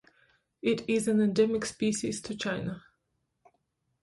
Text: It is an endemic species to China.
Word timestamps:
It 0.63 0.83
is 0.89 1.07
an 1.07 1.21
endemic 1.21 1.63
species 1.63 2.21
to 2.23 2.35
China. 2.35 2.81